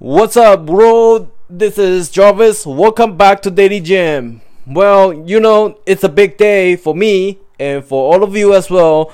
What's 0.00 0.36
up, 0.36 0.64
bro? 0.64 1.28
This 1.50 1.76
is 1.76 2.08
Jarvis. 2.08 2.64
Welcome 2.64 3.16
back 3.16 3.42
to 3.42 3.50
DailyJam. 3.50 4.40
Well, 4.64 5.12
you 5.12 5.40
know, 5.40 5.80
it's 5.86 6.04
a 6.04 6.08
big 6.08 6.36
day 6.36 6.76
for 6.76 6.94
me 6.94 7.40
and 7.58 7.84
for 7.84 8.14
all 8.14 8.22
of 8.22 8.36
you 8.36 8.54
as 8.54 8.70
well. 8.70 9.12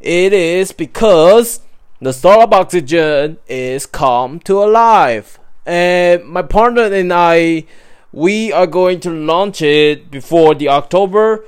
It 0.00 0.32
is 0.32 0.72
because 0.72 1.60
the 2.00 2.14
Startup 2.14 2.50
Oxygen 2.54 3.40
is 3.46 3.84
come 3.84 4.40
to 4.40 4.62
alive. 4.62 5.38
And 5.66 6.24
my 6.24 6.40
partner 6.40 6.84
and 6.84 7.12
I, 7.12 7.66
we 8.10 8.50
are 8.54 8.66
going 8.66 9.00
to 9.00 9.10
launch 9.10 9.60
it 9.60 10.10
before 10.10 10.54
the 10.54 10.70
October 10.70 11.44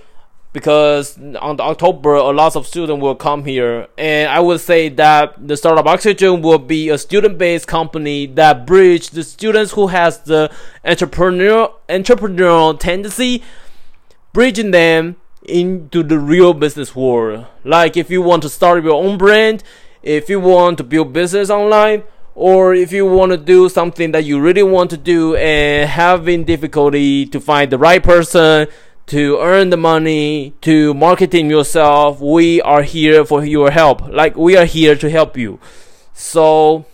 because 0.54 1.18
on 1.18 1.60
October 1.60 2.14
a 2.14 2.30
lot 2.30 2.54
of 2.54 2.64
students 2.66 3.02
will 3.02 3.16
come 3.16 3.44
here. 3.44 3.88
And 3.98 4.30
I 4.30 4.38
would 4.38 4.60
say 4.60 4.88
that 4.88 5.34
the 5.46 5.56
startup 5.56 5.84
oxygen 5.84 6.42
will 6.42 6.60
be 6.60 6.88
a 6.90 6.96
student-based 6.96 7.66
company 7.66 8.26
that 8.26 8.64
bridge 8.64 9.10
the 9.10 9.24
students 9.24 9.72
who 9.72 9.88
has 9.88 10.20
the 10.20 10.50
entrepreneurial 10.84 11.74
entrepreneurial 11.88 12.78
tendency 12.78 13.42
bridging 14.32 14.70
them 14.70 15.16
into 15.46 16.04
the 16.04 16.18
real 16.18 16.54
business 16.54 16.94
world. 16.94 17.46
Like 17.64 17.96
if 17.96 18.08
you 18.08 18.22
want 18.22 18.44
to 18.44 18.48
start 18.48 18.84
your 18.84 19.04
own 19.04 19.18
brand 19.18 19.64
if 20.04 20.28
you 20.28 20.38
want 20.38 20.78
to 20.78 20.84
build 20.84 21.12
business 21.12 21.50
online 21.50 22.04
or 22.36 22.74
if 22.74 22.92
you 22.92 23.06
want 23.06 23.32
to 23.32 23.38
do 23.38 23.68
something 23.68 24.12
that 24.12 24.24
you 24.24 24.40
really 24.40 24.62
want 24.62 24.90
to 24.90 24.96
do 24.96 25.34
and 25.34 25.90
having 25.90 26.44
difficulty 26.44 27.26
to 27.26 27.40
find 27.40 27.72
the 27.72 27.78
right 27.78 28.04
person 28.04 28.68
to 29.06 29.38
earn 29.40 29.70
the 29.70 29.76
money, 29.76 30.54
to 30.62 30.94
marketing 30.94 31.50
yourself, 31.50 32.20
we 32.20 32.60
are 32.62 32.82
here 32.82 33.24
for 33.24 33.44
your 33.44 33.70
help. 33.70 34.08
Like 34.08 34.36
we 34.36 34.56
are 34.56 34.64
here 34.64 34.96
to 34.96 35.10
help 35.10 35.36
you. 35.36 35.58
So 36.12 36.86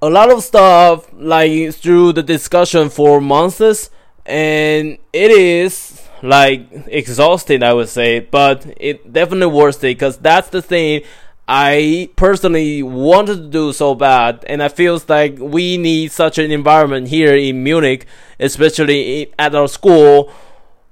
a 0.00 0.08
lot 0.08 0.30
of 0.30 0.42
stuff 0.42 1.12
like 1.12 1.74
through 1.74 2.14
the 2.14 2.22
discussion 2.22 2.88
for 2.88 3.20
months 3.20 3.90
and 4.24 4.98
it 5.12 5.30
is 5.30 6.02
like 6.22 6.68
exhausting 6.86 7.62
I 7.62 7.72
would 7.72 7.88
say, 7.88 8.20
but 8.20 8.66
it 8.76 9.12
definitely 9.12 9.54
worth 9.54 9.78
it 9.78 9.98
because 9.98 10.16
that's 10.16 10.48
the 10.48 10.62
thing 10.62 11.02
I 11.48 12.08
personally 12.14 12.82
wanted 12.82 13.36
to 13.36 13.48
do 13.48 13.72
so 13.72 13.94
bad, 13.96 14.44
and 14.46 14.62
I 14.62 14.68
feels 14.68 15.08
like 15.08 15.38
we 15.38 15.76
need 15.76 16.12
such 16.12 16.38
an 16.38 16.52
environment 16.52 17.08
here 17.08 17.34
in 17.34 17.64
Munich, 17.64 18.06
especially 18.38 19.32
at 19.38 19.54
our 19.54 19.66
school, 19.66 20.32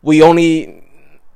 we 0.02 0.22
only 0.22 0.82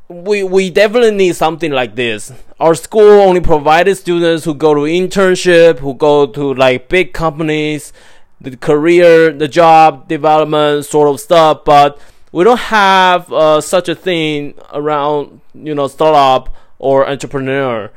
we 0.09 0.43
we 0.43 0.71
definitely 0.71 1.13
need 1.13 1.37
something 1.37 1.73
like 1.73 1.95
this. 1.95 2.33
Our 2.61 2.75
school 2.75 3.21
only 3.23 3.41
provided 3.41 3.97
students 3.97 4.45
who 4.45 4.55
go 4.55 4.75
to 4.75 4.81
internship, 4.81 5.79
who 5.79 5.95
go 5.95 6.27
to 6.27 6.55
like 6.55 6.89
big 6.89 7.13
companies, 7.13 7.93
the 8.41 8.57
career, 8.57 9.33
the 9.33 9.49
job 9.49 10.09
development 10.09 10.85
sort 10.85 11.09
of 11.09 11.21
stuff, 11.21 11.65
but 11.65 11.99
we 12.33 12.45
don't 12.45 12.59
have 12.59 13.33
uh, 13.33 13.61
such 13.61 13.89
a 13.89 13.95
thing 13.95 14.55
around 14.73 15.41
you 15.55 15.75
know 15.75 15.89
startup 15.89 16.55
or 16.79 17.09
entrepreneur. 17.09 17.91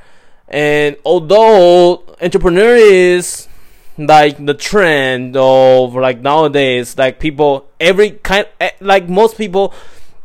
And 0.48 0.96
although 1.04 2.04
entrepreneur 2.22 2.76
is 2.76 3.48
like 3.98 4.44
the 4.46 4.54
trend 4.54 5.36
of 5.36 5.96
like 5.96 6.22
nowadays, 6.22 6.98
like 6.98 7.20
people 7.20 7.68
every 7.80 8.12
kind 8.12 8.48
eh, 8.62 8.72
like 8.80 9.10
most 9.10 9.38
people 9.38 9.74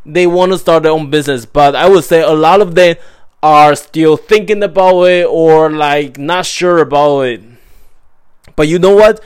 they 0.04 0.26
want 0.26 0.52
to 0.52 0.58
start 0.58 0.82
their 0.82 0.92
own 0.92 1.10
business, 1.10 1.46
but 1.46 1.74
I 1.76 1.88
would 1.88 2.04
say 2.04 2.22
a 2.22 2.30
lot 2.30 2.60
of 2.60 2.74
them 2.74 2.96
are 3.42 3.74
still 3.74 4.16
thinking 4.16 4.62
about 4.62 5.02
it 5.04 5.26
or 5.26 5.70
like 5.70 6.18
not 6.18 6.46
sure 6.46 6.78
about 6.78 7.22
it. 7.22 7.42
But 8.56 8.68
you 8.68 8.78
know 8.78 8.94
what? 8.94 9.22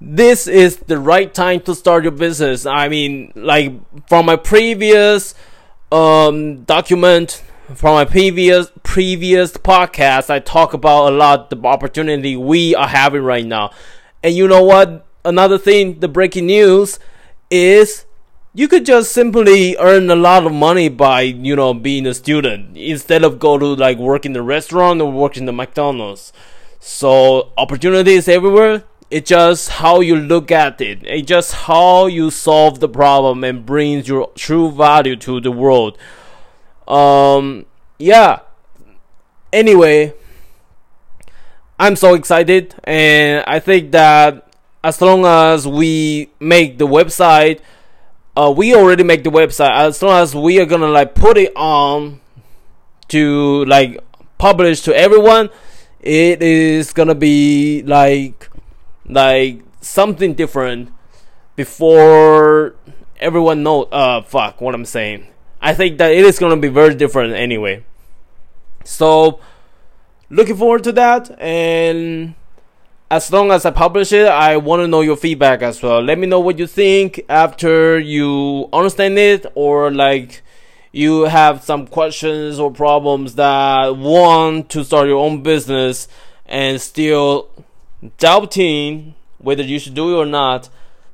This 0.00 0.46
is 0.46 0.78
the 0.78 0.98
right 0.98 1.32
time 1.32 1.60
to 1.62 1.74
start 1.74 2.04
your 2.04 2.12
business. 2.12 2.64
I 2.64 2.88
mean, 2.88 3.32
like 3.34 3.72
from 4.08 4.26
my 4.26 4.36
previous 4.36 5.34
um, 5.92 6.64
document, 6.64 7.42
from 7.74 7.94
my 7.94 8.04
previous 8.04 8.72
previous 8.82 9.52
podcast, 9.52 10.30
I 10.30 10.38
talk 10.38 10.72
about 10.72 11.12
a 11.12 11.16
lot 11.16 11.50
the 11.50 11.60
opportunity 11.64 12.36
we 12.36 12.74
are 12.74 12.88
having 12.88 13.22
right 13.22 13.44
now. 13.44 13.70
And 14.22 14.34
you 14.34 14.48
know 14.48 14.62
what? 14.64 15.06
Another 15.24 15.58
thing, 15.58 16.00
the 16.00 16.08
breaking 16.08 16.46
news 16.46 16.98
is 17.50 18.06
you 18.52 18.66
could 18.66 18.84
just 18.84 19.12
simply 19.12 19.76
earn 19.78 20.10
a 20.10 20.16
lot 20.16 20.44
of 20.44 20.52
money 20.52 20.88
by 20.88 21.20
you 21.22 21.54
know 21.54 21.72
being 21.72 22.06
a 22.06 22.14
student 22.14 22.76
instead 22.76 23.22
of 23.22 23.38
go 23.38 23.58
to 23.58 23.66
like 23.66 23.98
work 23.98 24.26
in 24.26 24.32
the 24.32 24.42
restaurant 24.42 25.00
or 25.00 25.10
work 25.10 25.36
in 25.36 25.44
the 25.44 25.52
McDonald's. 25.52 26.32
So 26.80 27.52
opportunities 27.56 28.28
everywhere. 28.28 28.84
It's 29.10 29.28
just 29.28 29.68
how 29.68 30.00
you 30.00 30.16
look 30.16 30.50
at 30.52 30.80
it. 30.80 31.00
It's 31.02 31.26
just 31.26 31.52
how 31.52 32.06
you 32.06 32.30
solve 32.30 32.78
the 32.78 32.88
problem 32.88 33.42
and 33.42 33.66
brings 33.66 34.08
your 34.08 34.30
true 34.36 34.70
value 34.70 35.16
to 35.16 35.40
the 35.40 35.50
world. 35.50 35.98
Um, 36.86 37.66
yeah. 37.98 38.40
Anyway, 39.52 40.14
I'm 41.78 41.96
so 41.96 42.14
excited, 42.14 42.76
and 42.84 43.42
I 43.48 43.58
think 43.58 43.90
that 43.90 44.48
as 44.84 45.00
long 45.02 45.26
as 45.26 45.66
we 45.66 46.30
make 46.38 46.78
the 46.78 46.86
website 46.86 47.60
uh, 48.40 48.50
we 48.50 48.74
already 48.74 49.02
make 49.02 49.24
the 49.24 49.30
website. 49.30 49.70
As 49.70 50.02
long 50.02 50.22
as 50.22 50.34
we 50.34 50.60
are 50.60 50.66
gonna 50.66 50.88
like 50.88 51.14
put 51.14 51.36
it 51.36 51.52
on 51.56 52.20
to 53.08 53.64
like 53.66 53.98
publish 54.38 54.80
to 54.82 54.96
everyone 54.96 55.50
it 56.00 56.42
is 56.42 56.92
gonna 56.92 57.14
be 57.14 57.82
like 57.82 58.48
like 59.04 59.60
something 59.80 60.32
different 60.34 60.88
before 61.56 62.74
everyone 63.18 63.62
know 63.62 63.82
uh 63.84 64.22
fuck 64.22 64.60
what 64.60 64.74
i'm 64.74 64.86
saying. 64.86 65.26
I 65.60 65.74
think 65.74 65.98
that 65.98 66.12
it 66.12 66.24
is 66.24 66.38
gonna 66.38 66.56
be 66.56 66.68
very 66.68 66.94
different 66.94 67.34
anyway. 67.34 67.84
So 68.84 69.40
looking 70.30 70.56
forward 70.56 70.84
to 70.84 70.92
that 70.92 71.30
and 71.38 72.34
as 73.10 73.32
long 73.32 73.50
as 73.50 73.66
I 73.66 73.72
publish 73.72 74.12
it, 74.12 74.28
I 74.28 74.56
want 74.56 74.80
to 74.80 74.86
know 74.86 75.00
your 75.00 75.16
feedback 75.16 75.62
as 75.62 75.82
well. 75.82 76.00
Let 76.00 76.18
me 76.18 76.28
know 76.28 76.38
what 76.38 76.60
you 76.60 76.66
think 76.68 77.20
after 77.28 77.98
you 77.98 78.68
understand 78.72 79.18
it 79.18 79.46
or 79.56 79.90
like 79.90 80.42
you 80.92 81.22
have 81.22 81.64
some 81.64 81.88
questions 81.88 82.60
or 82.60 82.70
problems 82.70 83.34
that 83.34 83.96
want 83.96 84.70
to 84.70 84.84
start 84.84 85.08
your 85.08 85.18
own 85.18 85.42
business 85.42 86.06
and 86.46 86.80
still 86.80 87.48
doubting 88.18 89.16
whether 89.38 89.62
you 89.62 89.80
should 89.80 89.94
do 89.94 90.14
it 90.14 90.22
or 90.22 90.26
not. 90.26 90.68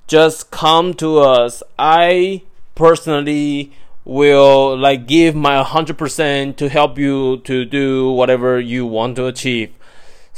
Just 0.06 0.50
come 0.50 0.92
to 0.94 1.18
us. 1.18 1.62
I 1.78 2.42
personally 2.74 3.72
will 4.04 4.76
like 4.76 5.06
give 5.06 5.34
my 5.34 5.62
100% 5.62 6.56
to 6.56 6.68
help 6.68 6.98
you 6.98 7.38
to 7.38 7.64
do 7.64 8.10
whatever 8.10 8.60
you 8.60 8.84
want 8.84 9.16
to 9.16 9.26
achieve. 9.26 9.72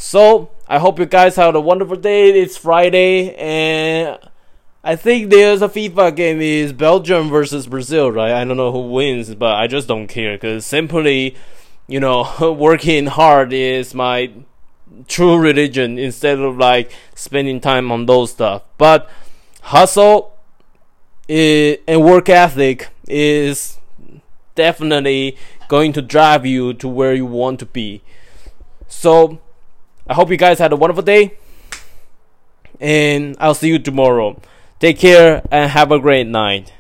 So, 0.00 0.50
I 0.69 0.78
hope 0.78 1.00
you 1.00 1.06
guys 1.06 1.34
had 1.34 1.56
a 1.56 1.60
wonderful 1.60 1.97
day. 1.97 2.31
It's 2.31 2.56
Friday, 2.56 3.34
and 3.34 4.16
I 4.84 4.94
think 4.94 5.28
there's 5.28 5.60
a 5.60 5.69
FIFA 5.69 6.14
game 6.14 6.41
is 6.41 6.72
Belgium 6.72 7.28
versus 7.28 7.66
Brazil, 7.66 8.12
right? 8.12 8.31
I 8.31 8.44
don't 8.44 8.56
know 8.56 8.70
who 8.70 8.92
wins, 8.92 9.34
but 9.34 9.56
I 9.56 9.66
just 9.66 9.88
don't 9.88 10.06
care 10.06 10.36
because 10.36 10.64
simply, 10.64 11.34
you 11.88 11.98
know, 11.98 12.54
working 12.56 13.06
hard 13.06 13.53
is 13.53 13.92
my 13.92 14.31
true 15.09 15.36
religion 15.36 15.98
instead 15.98 16.38
of 16.38 16.56
like 16.59 16.92
spending 17.16 17.60
time 17.60 17.91
on 17.91 18.06
those 18.06 18.30
stuff. 18.30 18.62
But 18.78 19.10
hustle 19.62 20.38
is, 21.26 21.78
and 21.88 22.04
work 22.04 22.28
ethic 22.28 22.91
is 23.09 23.78
definitely 24.54 25.36
going 25.66 25.92
to 25.94 26.03
drive 26.03 26.47
you 26.47 26.72
to 26.75 26.86
where 26.86 27.15
you 27.15 27.26
want 27.26 27.59
to 27.59 27.66
be. 27.66 28.03
So 28.86 29.41
I 30.09 30.15
hope 30.15 30.31
you 30.31 30.37
guys 30.37 30.59
had 30.59 30.73
a 30.73 30.77
wonderful 30.77 31.03
day. 31.03 31.37
And 32.81 33.37
I'll 33.39 33.55
see 33.55 33.69
you 33.69 33.78
tomorrow. 33.78 34.41
Take 34.81 34.99
care 34.99 35.43
and 35.51 35.71
have 35.71 35.91
a 35.93 35.99
great 35.99 36.27
night. 36.27 36.72